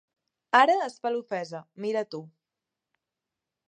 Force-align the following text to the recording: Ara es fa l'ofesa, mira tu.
Ara 0.59 0.77
es 0.85 0.95
fa 1.03 1.11
l'ofesa, 1.13 1.63
mira 1.87 2.05
tu. 2.17 2.25